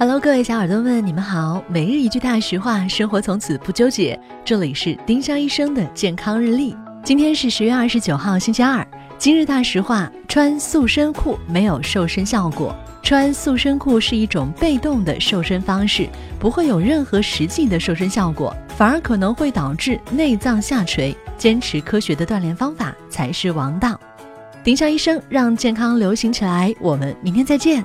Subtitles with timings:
[0.00, 1.62] Hello，各位小耳朵们，你们好。
[1.68, 4.18] 每日一句大实话，生活从此不纠结。
[4.42, 6.74] 这里是丁香医生的健康日历。
[7.04, 8.82] 今天是十月二十九号，星期二。
[9.18, 12.74] 今日大实话：穿塑身裤没有瘦身效果。
[13.02, 16.08] 穿塑身裤是一种被动的瘦身方式，
[16.38, 21.14] 不会有任何实际的瘦身效果，反而可能会导致内脏下垂。
[21.36, 24.00] 坚持科学的锻炼方法才是王道。
[24.64, 26.74] 丁香医生让健康流行起来。
[26.80, 27.84] 我们明天再见。